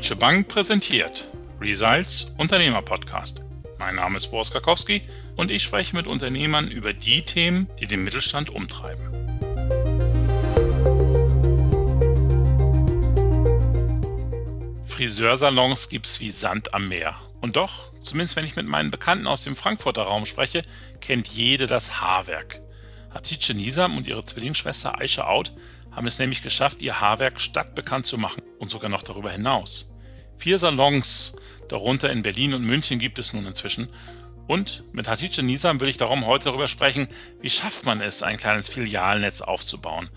[0.00, 1.28] Deutsche Bank präsentiert
[1.60, 3.44] Results Unternehmer Podcast.
[3.78, 5.02] Mein Name ist Boris Karkowski
[5.36, 9.04] und ich spreche mit Unternehmern über die Themen, die den Mittelstand umtreiben.
[14.86, 17.16] Friseursalons gibt's wie Sand am Meer.
[17.42, 20.62] Und doch, zumindest wenn ich mit meinen Bekannten aus dem Frankfurter Raum spreche,
[21.02, 22.58] kennt jede das Haarwerk.
[23.12, 25.52] Hatice Nisam und ihre Zwillingsschwester Aisha Out
[25.92, 29.92] haben es nämlich geschafft, ihr Haarwerk stadtbekannt zu machen und sogar noch darüber hinaus.
[30.36, 31.36] Vier Salons,
[31.68, 33.88] darunter in Berlin und München, gibt es nun inzwischen.
[34.46, 37.08] Und mit Hatice Nisam will ich darum heute darüber sprechen,
[37.40, 40.10] wie schafft man es, ein kleines Filialnetz aufzubauen?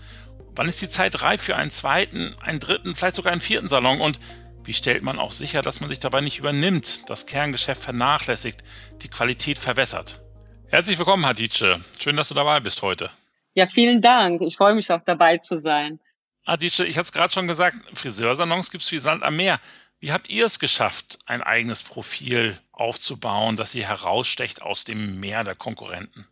[0.56, 4.00] Wann ist die Zeit reif für einen zweiten, einen dritten, vielleicht sogar einen vierten Salon?
[4.00, 4.20] Und
[4.64, 8.64] wie stellt man auch sicher, dass man sich dabei nicht übernimmt, das Kerngeschäft vernachlässigt,
[9.02, 10.20] die Qualität verwässert?
[10.68, 11.80] Herzlich willkommen, Hatice.
[11.98, 13.10] Schön, dass du dabei bist heute.
[13.54, 14.42] Ja, vielen Dank.
[14.42, 16.00] Ich freue mich auch dabei zu sein.
[16.46, 19.60] Hatice, ich hatte es gerade schon gesagt, Friseursalons gibt es wie Sand am Meer.
[20.00, 25.44] Wie habt ihr es geschafft, ein eigenes Profil aufzubauen, das ihr herausstecht aus dem Meer
[25.44, 26.26] der Konkurrenten?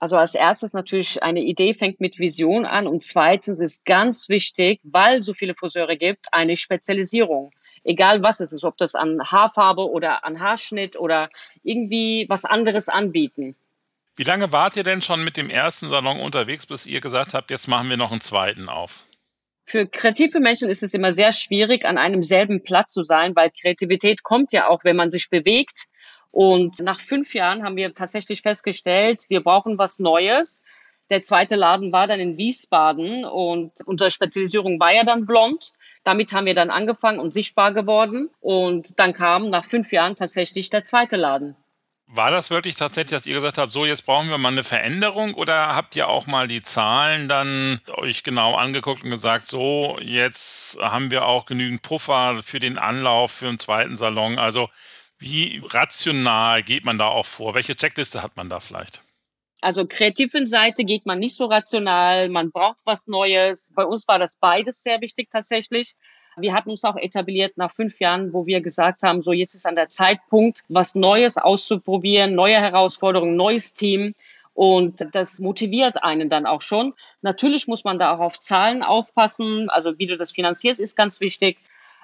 [0.00, 4.80] Also als erstes natürlich eine Idee fängt mit Vision an und zweitens ist ganz wichtig,
[4.82, 7.52] weil so viele Friseure gibt, eine Spezialisierung
[7.84, 11.30] egal was es ist, ob das an Haarfarbe oder an Haarschnitt oder
[11.62, 13.54] irgendwie was anderes anbieten.
[14.16, 17.50] Wie lange wart ihr denn schon mit dem ersten Salon unterwegs, bis ihr gesagt habt,
[17.50, 19.04] jetzt machen wir noch einen zweiten auf?
[19.66, 23.50] Für kreative Menschen ist es immer sehr schwierig, an einem selben Platz zu sein, weil
[23.50, 25.86] Kreativität kommt ja auch, wenn man sich bewegt.
[26.30, 30.62] Und nach fünf Jahren haben wir tatsächlich festgestellt, wir brauchen was Neues.
[31.10, 35.72] Der zweite Laden war dann in Wiesbaden und unsere Spezialisierung war ja dann blond.
[36.04, 38.30] Damit haben wir dann angefangen und sichtbar geworden.
[38.40, 41.56] Und dann kam nach fünf Jahren tatsächlich der zweite Laden.
[42.06, 45.34] War das wirklich tatsächlich, dass ihr gesagt habt, so jetzt brauchen wir mal eine Veränderung
[45.34, 50.78] oder habt ihr auch mal die Zahlen dann euch genau angeguckt und gesagt, so jetzt
[50.80, 54.38] haben wir auch genügend Puffer für den Anlauf für einen zweiten Salon?
[54.38, 54.68] Also
[55.18, 57.54] wie rational geht man da auch vor?
[57.54, 59.02] Welche Checkliste hat man da vielleicht?
[59.62, 63.72] Also kreativen Seite geht man nicht so rational, man braucht was Neues.
[63.74, 65.94] Bei uns war das beides sehr wichtig tatsächlich.
[66.36, 69.66] Wir hatten uns auch etabliert nach fünf Jahren, wo wir gesagt haben, so jetzt ist
[69.66, 74.14] an der Zeitpunkt, was Neues auszuprobieren, neue Herausforderungen, neues Team.
[74.54, 76.94] Und das motiviert einen dann auch schon.
[77.22, 79.68] Natürlich muss man da auch auf Zahlen aufpassen.
[79.68, 81.58] Also wie du das finanzierst, ist ganz wichtig.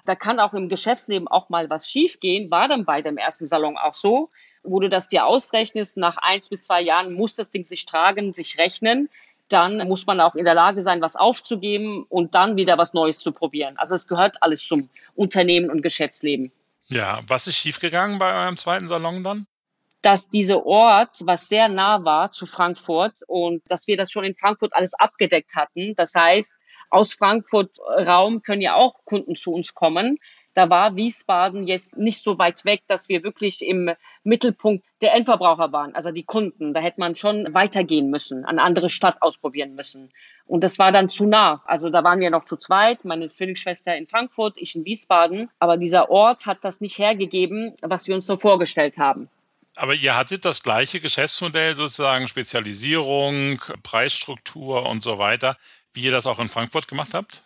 [0.04, 2.50] Da kann auch im Geschäftsleben auch mal was schiefgehen.
[2.50, 4.30] War dann bei dem ersten Salon auch so,
[4.62, 8.32] wo du das dir ausrechnest, nach eins bis zwei Jahren muss das Ding sich tragen,
[8.32, 9.08] sich rechnen.
[9.50, 13.18] Dann muss man auch in der Lage sein, was aufzugeben und dann wieder was Neues
[13.18, 13.76] zu probieren.
[13.76, 16.52] Also es gehört alles zum Unternehmen und Geschäftsleben.
[16.86, 19.46] Ja, was ist schiefgegangen bei eurem zweiten Salon dann?
[20.02, 24.34] Dass dieser Ort, was sehr nah war zu Frankfurt und dass wir das schon in
[24.34, 25.94] Frankfurt alles abgedeckt hatten.
[25.94, 30.18] Das heißt, aus Frankfurt Raum können ja auch Kunden zu uns kommen.
[30.54, 33.90] Da war Wiesbaden jetzt nicht so weit weg, dass wir wirklich im
[34.24, 36.74] Mittelpunkt der Endverbraucher waren, also die Kunden.
[36.74, 40.10] Da hätte man schon weitergehen müssen, eine andere Stadt ausprobieren müssen.
[40.46, 41.62] Und das war dann zu nah.
[41.66, 45.50] Also da waren wir noch zu zweit, meine Zwillingsschwester in Frankfurt, ich in Wiesbaden.
[45.58, 49.28] Aber dieser Ort hat das nicht hergegeben, was wir uns so vorgestellt haben.
[49.76, 55.56] Aber ihr hattet das gleiche Geschäftsmodell, sozusagen Spezialisierung, Preisstruktur und so weiter,
[55.92, 57.42] wie ihr das auch in Frankfurt gemacht habt?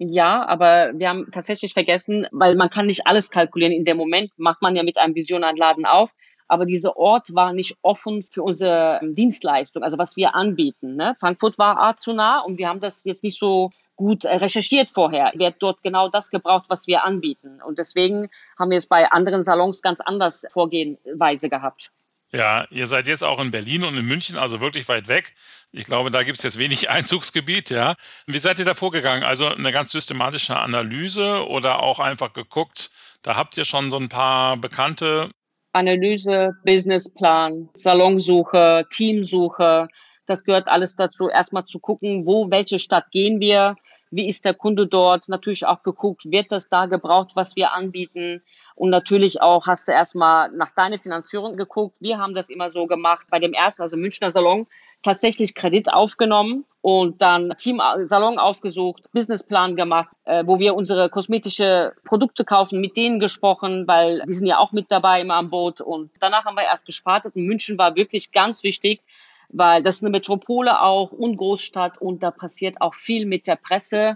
[0.00, 3.72] Ja, aber wir haben tatsächlich vergessen, weil man kann nicht alles kalkulieren.
[3.72, 6.12] In dem Moment macht man ja mit einem Visionanladen auf.
[6.46, 10.96] Aber dieser Ort war nicht offen für unsere Dienstleistung, also was wir anbieten.
[10.96, 11.14] Ne?
[11.18, 15.32] Frankfurt war A zu nah und wir haben das jetzt nicht so gut recherchiert vorher.
[15.34, 17.60] Wird dort genau das gebraucht, was wir anbieten.
[17.60, 21.90] Und deswegen haben wir es bei anderen Salons ganz anders Vorgehensweise gehabt.
[22.30, 25.34] Ja, ihr seid jetzt auch in Berlin und in München, also wirklich weit weg.
[25.72, 27.94] Ich glaube, da gibt es jetzt wenig Einzugsgebiet, ja.
[28.26, 29.24] Wie seid ihr da vorgegangen?
[29.24, 32.90] Also eine ganz systematische Analyse oder auch einfach geguckt,
[33.22, 35.30] da habt ihr schon so ein paar bekannte
[35.72, 39.88] Analyse, Businessplan, Salonsuche, Teamsuche,
[40.26, 43.76] das gehört alles dazu, erstmal zu gucken, wo, welche Stadt gehen wir,
[44.10, 48.42] wie ist der Kunde dort, natürlich auch geguckt, wird das da gebraucht, was wir anbieten?
[48.74, 51.96] Und natürlich auch hast du erstmal nach deiner Finanzierung geguckt.
[52.00, 54.66] Wir haben das immer so gemacht, bei dem ersten, also Münchner Salon,
[55.02, 61.92] tatsächlich Kredit aufgenommen und dann Team Salon aufgesucht, Businessplan gemacht, äh, wo wir unsere kosmetische
[62.04, 65.80] Produkte kaufen, mit denen gesprochen, weil die sind ja auch mit dabei immer am Boot.
[65.80, 69.02] Und danach haben wir erst gespartet und München war wirklich ganz wichtig,
[69.48, 73.56] weil das ist eine Metropole auch und Großstadt und da passiert auch viel mit der
[73.56, 74.14] Presse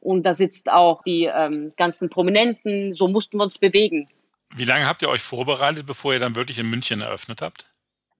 [0.00, 2.92] und da sitzt auch die ähm, ganzen Prominenten.
[2.92, 4.08] So mussten wir uns bewegen.
[4.54, 7.70] Wie lange habt ihr euch vorbereitet, bevor ihr dann wirklich in München eröffnet habt?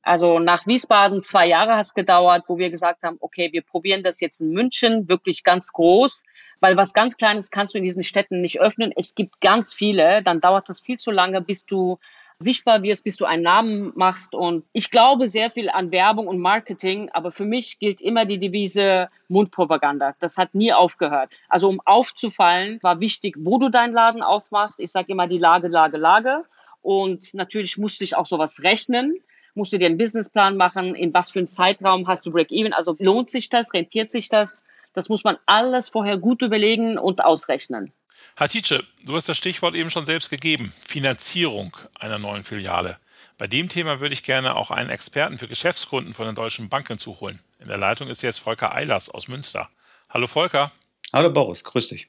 [0.03, 4.03] Also nach Wiesbaden zwei Jahre hat es gedauert, wo wir gesagt haben, okay, wir probieren
[4.03, 6.25] das jetzt in München wirklich ganz groß,
[6.61, 8.93] weil was ganz Kleines kannst du in diesen Städten nicht öffnen.
[8.95, 11.99] Es gibt ganz viele, dann dauert das viel zu lange, bis du
[12.39, 14.35] sichtbar wirst, bis du einen Namen machst.
[14.35, 18.39] Und ich glaube sehr viel an Werbung und Marketing, aber für mich gilt immer die
[18.39, 20.15] Devise Mundpropaganda.
[20.21, 21.33] Das hat nie aufgehört.
[21.49, 24.81] Also um aufzufallen, war wichtig, wo du deinen Laden aufmachst.
[24.81, 26.45] Ich sage immer die Lage, Lage, Lage.
[26.83, 29.21] Und natürlich musste ich auch sowas rechnen
[29.55, 32.97] musst du dir einen Businessplan machen, in was für einen Zeitraum hast du Break-Even, also
[32.99, 37.93] lohnt sich das, rentiert sich das, das muss man alles vorher gut überlegen und ausrechnen.
[38.37, 42.99] Hatice, du hast das Stichwort eben schon selbst gegeben, Finanzierung einer neuen Filiale.
[43.39, 46.99] Bei dem Thema würde ich gerne auch einen Experten für Geschäftskunden von den deutschen Banken
[46.99, 47.41] zuholen.
[47.59, 49.69] In der Leitung ist jetzt Volker Eilers aus Münster.
[50.09, 50.71] Hallo Volker.
[51.13, 52.09] Hallo Boris, grüß dich.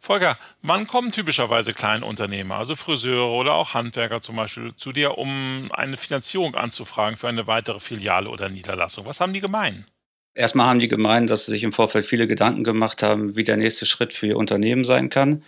[0.00, 5.70] Volker, wann kommen typischerweise Kleinunternehmer, also Friseure oder auch Handwerker zum Beispiel, zu dir, um
[5.72, 9.06] eine Finanzierung anzufragen für eine weitere Filiale oder Niederlassung?
[9.06, 9.86] Was haben die gemein?
[10.34, 13.56] Erstmal haben die gemeint, dass sie sich im Vorfeld viele Gedanken gemacht haben, wie der
[13.56, 15.44] nächste Schritt für ihr Unternehmen sein kann.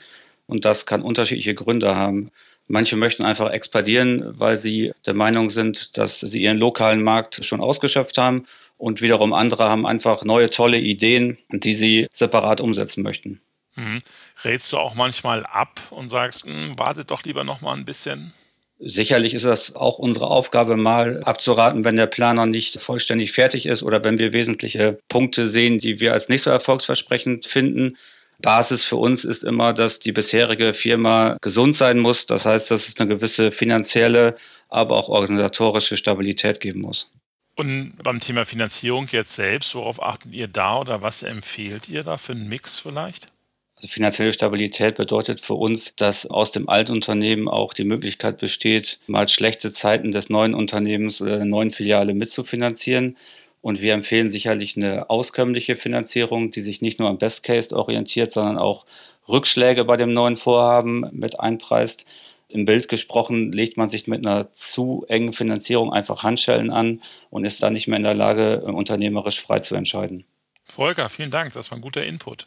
[0.47, 2.31] Und das kann unterschiedliche Gründe haben.
[2.69, 7.61] Manche möchten einfach expandieren, weil sie der Meinung sind, dass sie ihren lokalen Markt schon
[7.61, 8.47] ausgeschöpft haben.
[8.79, 13.41] Und wiederum andere haben einfach neue, tolle Ideen, die sie separat umsetzen möchten.
[13.75, 13.99] Mhm.
[14.45, 18.33] Rätst du auch manchmal ab und sagst, hm, wartet doch lieber noch mal ein bisschen?
[18.79, 23.65] Sicherlich ist das auch unsere Aufgabe, mal abzuraten, wenn der Plan noch nicht vollständig fertig
[23.65, 27.97] ist oder wenn wir wesentliche Punkte sehen, die wir als nicht so erfolgsversprechend finden.
[28.39, 32.27] Basis für uns ist immer, dass die bisherige Firma gesund sein muss.
[32.27, 34.37] Das heißt, dass es eine gewisse finanzielle,
[34.69, 37.09] aber auch organisatorische Stabilität geben muss.
[37.55, 42.19] Und beim Thema Finanzierung jetzt selbst, worauf achtet ihr da oder was empfehlt ihr da
[42.19, 43.29] für einen Mix vielleicht?
[43.77, 49.29] Also finanzielle Stabilität bedeutet für uns, dass aus dem Altunternehmen auch die Möglichkeit besteht, mal
[49.29, 53.19] schlechte Zeiten des neuen Unternehmens oder der neuen Filiale mitzufinanzieren.
[53.61, 58.33] Und wir empfehlen sicherlich eine auskömmliche Finanzierung, die sich nicht nur am Best Case orientiert,
[58.33, 58.87] sondern auch
[59.29, 62.07] Rückschläge bei dem neuen Vorhaben mit einpreist.
[62.49, 67.45] Im Bild gesprochen legt man sich mit einer zu engen Finanzierung einfach Handschellen an und
[67.45, 70.25] ist dann nicht mehr in der Lage, unternehmerisch frei zu entscheiden.
[70.65, 72.47] Volker, vielen Dank, das war ein guter Input.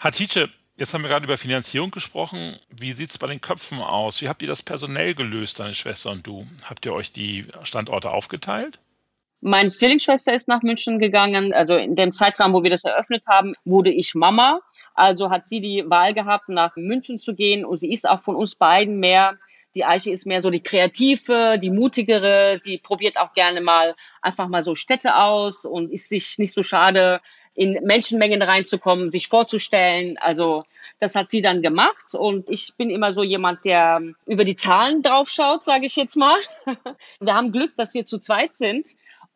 [0.00, 0.48] Hatice,
[0.78, 2.56] Jetzt haben wir gerade über Finanzierung gesprochen.
[2.70, 4.22] Wie sieht es bei den Köpfen aus?
[4.22, 6.46] Wie habt ihr das personell gelöst, deine Schwester und du?
[6.70, 8.78] Habt ihr euch die Standorte aufgeteilt?
[9.40, 11.52] Meine Zwillingsschwester ist nach München gegangen.
[11.52, 14.60] Also in dem Zeitraum, wo wir das eröffnet haben, wurde ich Mama.
[14.94, 17.64] Also hat sie die Wahl gehabt, nach München zu gehen.
[17.64, 19.36] Und sie ist auch von uns beiden mehr
[19.74, 22.58] die Eiche ist mehr so die kreative, die mutigere.
[22.62, 26.62] Sie probiert auch gerne mal einfach mal so Städte aus und ist sich nicht so
[26.62, 27.20] schade,
[27.54, 30.16] in Menschenmengen reinzukommen, sich vorzustellen.
[30.18, 30.64] Also
[31.00, 35.02] das hat sie dann gemacht und ich bin immer so jemand, der über die Zahlen
[35.02, 36.38] draufschaut, sage ich jetzt mal.
[37.20, 38.86] Wir haben Glück, dass wir zu zweit sind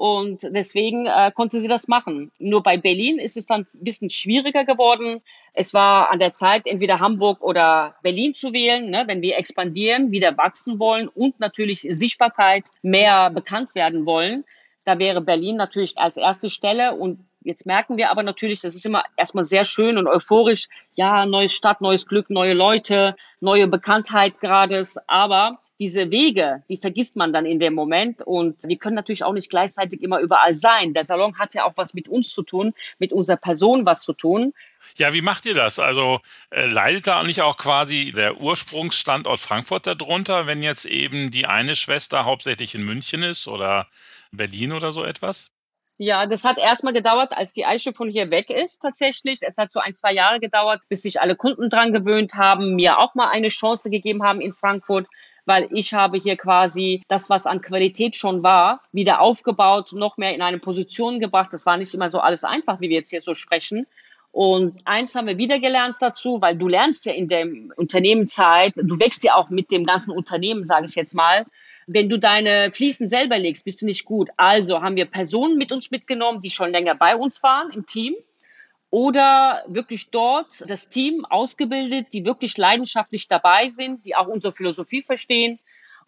[0.02, 2.32] und deswegen äh, konnte sie das machen.
[2.40, 5.22] Nur bei Berlin ist es dann ein bisschen schwieriger geworden.
[5.54, 10.10] Es war an der Zeit, entweder Hamburg oder Berlin zu wählen, ne, wenn wir expandieren,
[10.10, 14.44] wieder wachsen wollen und natürlich Sichtbarkeit mehr bekannt werden wollen.
[14.84, 18.86] Da wäre Berlin natürlich als erste Stelle und Jetzt merken wir aber natürlich, das ist
[18.86, 20.68] immer erstmal sehr schön und euphorisch.
[20.94, 24.86] Ja, neue Stadt, neues Glück, neue Leute, neue Bekanntheit gerade.
[25.08, 29.32] Aber diese Wege, die vergisst man dann in dem Moment und wir können natürlich auch
[29.32, 30.94] nicht gleichzeitig immer überall sein.
[30.94, 34.12] Der Salon hat ja auch was mit uns zu tun, mit unserer Person was zu
[34.12, 34.54] tun.
[34.96, 35.80] Ja, wie macht ihr das?
[35.80, 36.20] Also
[36.50, 41.74] äh, leidet da nicht auch quasi der Ursprungsstandort Frankfurt darunter, wenn jetzt eben die eine
[41.74, 43.88] Schwester hauptsächlich in München ist oder
[44.30, 45.50] Berlin oder so etwas?
[45.98, 49.40] Ja, das hat erstmal gedauert, als die Eiche von hier weg ist tatsächlich.
[49.42, 52.98] Es hat so ein, zwei Jahre gedauert, bis sich alle Kunden dran gewöhnt haben, mir
[53.00, 55.08] auch mal eine Chance gegeben haben in Frankfurt
[55.44, 60.34] weil ich habe hier quasi das, was an Qualität schon war, wieder aufgebaut, noch mehr
[60.34, 61.52] in eine Position gebracht.
[61.52, 63.86] Das war nicht immer so alles einfach, wie wir jetzt hier so sprechen.
[64.30, 68.98] Und eins haben wir wieder gelernt dazu, weil du lernst ja in dem Unternehmenzeit, du
[68.98, 71.44] wächst ja auch mit dem ganzen Unternehmen, sage ich jetzt mal.
[71.86, 74.30] Wenn du deine Fliesen selber legst, bist du nicht gut.
[74.38, 78.14] Also haben wir Personen mit uns mitgenommen, die schon länger bei uns waren im Team
[78.92, 85.00] oder wirklich dort das Team ausgebildet, die wirklich leidenschaftlich dabei sind, die auch unsere Philosophie
[85.00, 85.58] verstehen.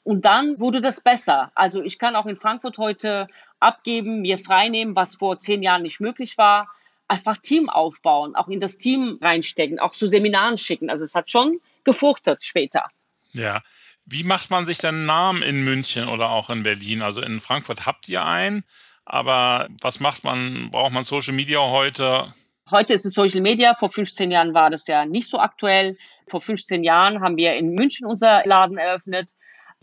[0.02, 1.50] Und dann wurde das besser.
[1.54, 3.26] Also ich kann auch in Frankfurt heute
[3.58, 6.68] abgeben, mir freinehmen, was vor zehn Jahren nicht möglich war.
[7.08, 10.90] Einfach Team aufbauen, auch in das Team reinstecken, auch zu Seminaren schicken.
[10.90, 12.84] Also es hat schon gefruchtet später.
[13.32, 13.62] Ja.
[14.04, 17.00] Wie macht man sich denn Namen in München oder auch in Berlin?
[17.00, 18.62] Also in Frankfurt habt ihr einen,
[19.06, 20.70] aber was macht man?
[20.70, 22.34] Braucht man Social Media heute?
[22.70, 23.74] Heute ist es Social Media.
[23.74, 25.98] Vor 15 Jahren war das ja nicht so aktuell.
[26.28, 29.32] Vor 15 Jahren haben wir in München unser Laden eröffnet.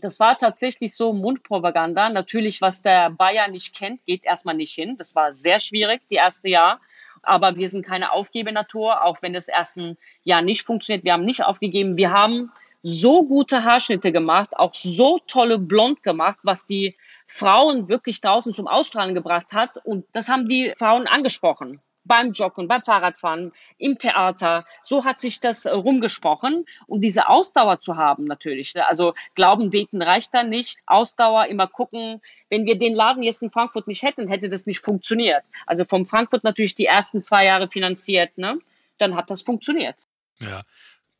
[0.00, 2.10] Das war tatsächlich so Mundpropaganda.
[2.10, 4.96] Natürlich, was der Bayer nicht kennt, geht erstmal nicht hin.
[4.98, 6.80] Das war sehr schwierig, die erste Jahr.
[7.22, 11.04] Aber wir sind keine Aufgebenatur, auch wenn das ersten Jahr nicht funktioniert.
[11.04, 11.96] Wir haben nicht aufgegeben.
[11.96, 12.50] Wir haben
[12.82, 16.96] so gute Haarschnitte gemacht, auch so tolle Blond gemacht, was die
[17.28, 19.78] Frauen wirklich draußen zum Ausstrahlen gebracht hat.
[19.84, 24.64] Und das haben die Frauen angesprochen beim Joggen, beim Fahrradfahren, im Theater.
[24.82, 26.66] So hat sich das äh, rumgesprochen.
[26.86, 28.74] Um diese Ausdauer zu haben natürlich.
[28.74, 28.86] Ne?
[28.86, 30.78] Also Glauben beten reicht dann nicht.
[30.86, 32.20] Ausdauer, immer gucken.
[32.48, 35.44] Wenn wir den Laden jetzt in Frankfurt nicht hätten, hätte das nicht funktioniert.
[35.66, 38.36] Also vom Frankfurt natürlich die ersten zwei Jahre finanziert.
[38.38, 38.58] Ne?
[38.98, 39.96] Dann hat das funktioniert.
[40.40, 40.62] Ja.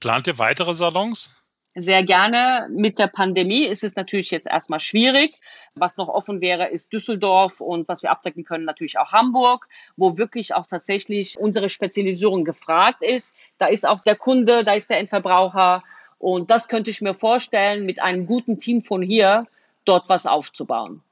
[0.01, 1.42] Plant ihr weitere Salons?
[1.75, 2.69] Sehr gerne.
[2.71, 5.41] Mit der Pandemie ist es natürlich jetzt erstmal schwierig.
[5.75, 10.19] Was noch offen wäre, ist Düsseldorf und was wir abdecken können, natürlich auch Hamburg, wo
[10.19, 13.35] wirklich auch tatsächlich unsere Spezialisierung gefragt ist.
[13.57, 15.83] Da ist auch der Kunde, da ist der Endverbraucher.
[16.19, 19.47] Und das könnte ich mir vorstellen, mit einem guten Team von hier
[19.87, 21.03] dort was aufzubauen.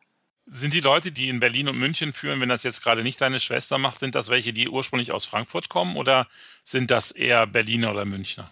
[0.47, 3.41] Sind die Leute, die in Berlin und München führen, wenn das jetzt gerade nicht deine
[3.41, 6.27] Schwester macht, sind das welche, die ursprünglich aus Frankfurt kommen oder
[6.65, 8.51] sind das eher Berliner oder Münchner?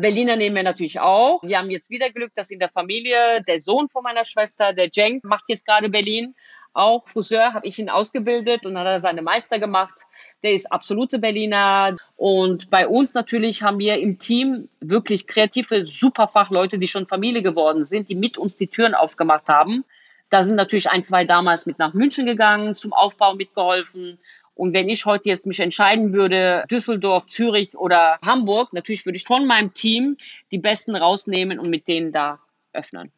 [0.00, 1.42] Berliner nehmen wir natürlich auch.
[1.42, 4.90] Wir haben jetzt wieder Glück, dass in der Familie der Sohn von meiner Schwester, der
[4.90, 6.34] Cenk, macht jetzt gerade Berlin.
[6.72, 10.02] Auch Friseur habe ich ihn ausgebildet und hat er seine Meister gemacht.
[10.42, 11.96] Der ist absolute Berliner.
[12.16, 17.42] Und bei uns natürlich haben wir im Team wirklich kreative, super Fachleute, die schon Familie
[17.42, 19.84] geworden sind, die mit uns die Türen aufgemacht haben.
[20.30, 24.18] Da sind natürlich ein, zwei damals mit nach München gegangen, zum Aufbau mitgeholfen.
[24.58, 29.22] Und wenn ich heute jetzt mich entscheiden würde, Düsseldorf, Zürich oder Hamburg, natürlich würde ich
[29.22, 30.16] von meinem Team
[30.50, 32.40] die Besten rausnehmen und mit denen da
[32.72, 33.12] öffnen.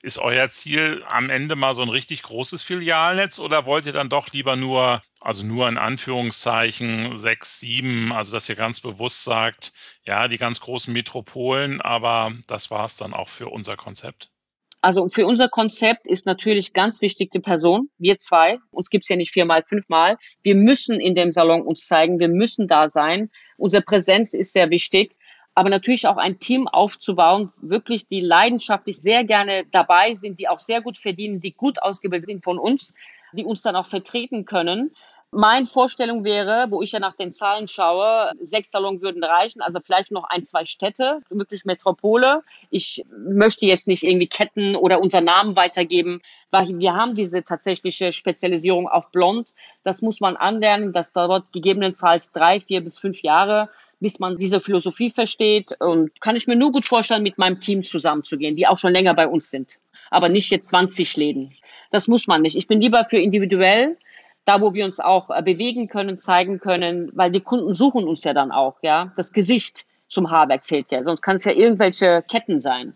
[0.00, 4.08] Ist euer Ziel am Ende mal so ein richtig großes Filialnetz oder wollt ihr dann
[4.08, 9.72] doch lieber nur, also nur in Anführungszeichen sechs, sieben, also dass ihr ganz bewusst sagt,
[10.04, 14.29] ja, die ganz großen Metropolen, aber das war es dann auch für unser Konzept?
[14.82, 17.90] Also für unser Konzept ist natürlich ganz wichtig die Person.
[17.98, 20.16] Wir zwei, uns gibt's ja nicht viermal, fünfmal.
[20.42, 23.28] Wir müssen in dem Salon uns zeigen, wir müssen da sein.
[23.58, 25.14] Unsere Präsenz ist sehr wichtig.
[25.54, 30.60] Aber natürlich auch ein Team aufzubauen, wirklich die leidenschaftlich sehr gerne dabei sind, die auch
[30.60, 32.94] sehr gut verdienen, die gut ausgebildet sind von uns,
[33.32, 34.94] die uns dann auch vertreten können.
[35.32, 39.78] Meine Vorstellung wäre, wo ich ja nach den Zahlen schaue, sechs Salons würden reichen, also
[39.78, 42.42] vielleicht noch ein, zwei Städte, wirklich Metropole.
[42.70, 46.20] Ich möchte jetzt nicht irgendwie Ketten oder unser Namen weitergeben,
[46.50, 49.50] weil wir haben diese tatsächliche Spezialisierung auf Blond.
[49.84, 50.92] Das muss man anlernen.
[50.92, 53.68] Das dauert gegebenenfalls drei, vier bis fünf Jahre,
[54.00, 55.80] bis man diese Philosophie versteht.
[55.80, 59.14] Und kann ich mir nur gut vorstellen, mit meinem Team zusammenzugehen, die auch schon länger
[59.14, 59.78] bei uns sind.
[60.10, 61.54] Aber nicht jetzt 20 Läden.
[61.92, 62.56] Das muss man nicht.
[62.56, 63.96] Ich bin lieber für individuell
[64.44, 68.24] da wo wir uns auch äh, bewegen können, zeigen können, weil die Kunden suchen uns
[68.24, 69.12] ja dann auch, ja.
[69.16, 72.94] Das Gesicht zum Haarwerk fehlt ja, sonst kann es ja irgendwelche Ketten sein.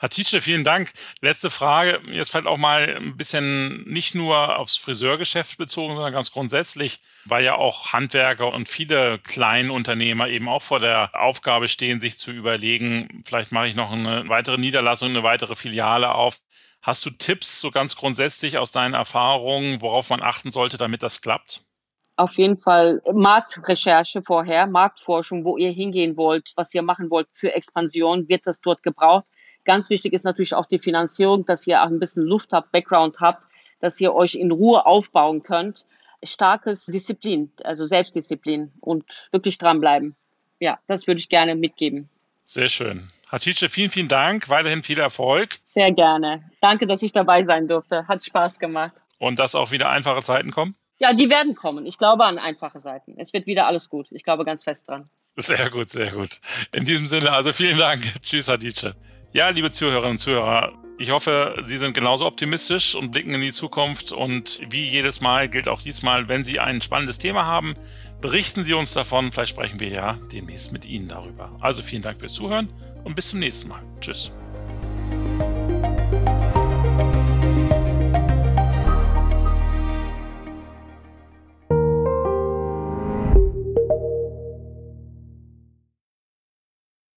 [0.00, 0.92] Hatice, vielen Dank.
[1.20, 2.00] Letzte Frage.
[2.10, 7.44] Jetzt fällt auch mal ein bisschen nicht nur aufs Friseurgeschäft bezogen, sondern ganz grundsätzlich, weil
[7.44, 13.22] ja auch Handwerker und viele Kleinunternehmer eben auch vor der Aufgabe stehen, sich zu überlegen,
[13.26, 16.40] vielleicht mache ich noch eine weitere Niederlassung, eine weitere Filiale auf.
[16.88, 21.20] Hast du Tipps so ganz grundsätzlich aus deinen Erfahrungen, worauf man achten sollte, damit das
[21.20, 21.60] klappt?
[22.16, 27.54] Auf jeden Fall Marktrecherche vorher, Marktforschung, wo ihr hingehen wollt, was ihr machen wollt für
[27.54, 29.26] Expansion, wird das dort gebraucht.
[29.66, 33.20] Ganz wichtig ist natürlich auch die Finanzierung, dass ihr auch ein bisschen Luft habt, Background
[33.20, 33.46] habt,
[33.80, 35.84] dass ihr euch in Ruhe aufbauen könnt.
[36.22, 40.16] Starkes Disziplin, also Selbstdisziplin und wirklich dranbleiben.
[40.58, 42.08] Ja, das würde ich gerne mitgeben.
[42.46, 43.10] Sehr schön.
[43.30, 44.48] Hatice, vielen, vielen Dank.
[44.48, 45.56] Weiterhin viel Erfolg.
[45.64, 46.50] Sehr gerne.
[46.60, 48.08] Danke, dass ich dabei sein durfte.
[48.08, 48.92] Hat Spaß gemacht.
[49.18, 50.76] Und dass auch wieder einfache Zeiten kommen?
[50.98, 51.86] Ja, die werden kommen.
[51.86, 53.14] Ich glaube an einfache Seiten.
[53.18, 54.08] Es wird wieder alles gut.
[54.10, 55.08] Ich glaube ganz fest dran.
[55.36, 56.40] Sehr gut, sehr gut.
[56.74, 58.02] In diesem Sinne, also vielen Dank.
[58.22, 58.94] Tschüss, Hatice.
[59.32, 63.52] Ja, liebe Zuhörerinnen und Zuhörer, ich hoffe, Sie sind genauso optimistisch und blicken in die
[63.52, 64.10] Zukunft.
[64.10, 67.76] Und wie jedes Mal gilt auch diesmal, wenn Sie ein spannendes Thema haben,
[68.20, 69.32] berichten Sie uns davon.
[69.32, 71.50] Vielleicht sprechen wir ja demnächst mit Ihnen darüber.
[71.60, 72.68] Also vielen Dank fürs Zuhören
[73.04, 73.82] und bis zum nächsten Mal.
[74.00, 74.32] Tschüss.